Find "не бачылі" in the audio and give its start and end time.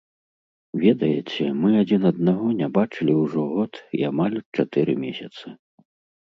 2.61-3.13